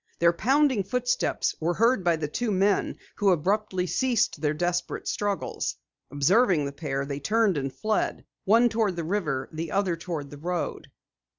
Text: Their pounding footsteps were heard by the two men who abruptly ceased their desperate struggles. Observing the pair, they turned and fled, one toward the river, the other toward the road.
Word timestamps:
Their 0.17 0.33
pounding 0.33 0.83
footsteps 0.83 1.53
were 1.59 1.75
heard 1.75 2.03
by 2.03 2.15
the 2.15 2.27
two 2.27 2.49
men 2.51 2.97
who 3.17 3.29
abruptly 3.29 3.85
ceased 3.85 4.41
their 4.41 4.55
desperate 4.55 5.07
struggles. 5.07 5.75
Observing 6.09 6.65
the 6.65 6.71
pair, 6.71 7.05
they 7.05 7.19
turned 7.19 7.55
and 7.55 7.71
fled, 7.71 8.25
one 8.43 8.67
toward 8.67 8.95
the 8.95 9.03
river, 9.03 9.47
the 9.53 9.71
other 9.71 9.95
toward 9.95 10.31
the 10.31 10.39
road. 10.39 10.87